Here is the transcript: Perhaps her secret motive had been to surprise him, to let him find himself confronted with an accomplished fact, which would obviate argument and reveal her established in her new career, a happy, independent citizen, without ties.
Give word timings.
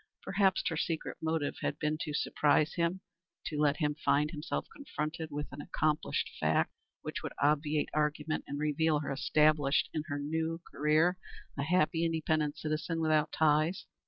Perhaps 0.23 0.63
her 0.69 0.77
secret 0.77 1.17
motive 1.21 1.57
had 1.61 1.77
been 1.77 1.95
to 2.01 2.11
surprise 2.11 2.73
him, 2.73 3.01
to 3.45 3.59
let 3.59 3.77
him 3.77 3.93
find 4.03 4.31
himself 4.31 4.65
confronted 4.75 5.29
with 5.29 5.45
an 5.51 5.61
accomplished 5.61 6.27
fact, 6.39 6.71
which 7.03 7.21
would 7.21 7.33
obviate 7.39 7.89
argument 7.93 8.43
and 8.47 8.57
reveal 8.57 9.01
her 9.01 9.11
established 9.11 9.91
in 9.93 10.01
her 10.07 10.17
new 10.17 10.59
career, 10.71 11.19
a 11.55 11.61
happy, 11.61 12.03
independent 12.03 12.57
citizen, 12.57 12.99
without 12.99 13.31
ties. 13.31 13.85